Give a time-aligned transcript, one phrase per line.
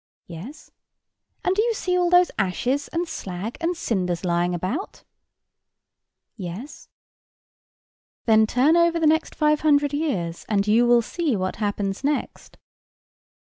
[0.25, 0.71] "Yes."
[1.45, 5.03] "And do you see all those ashes, and slag, and cinders lying about?"
[6.35, 6.89] "Yes."
[8.25, 12.57] "Then turn over the next five hundred years, and you will see what happens next."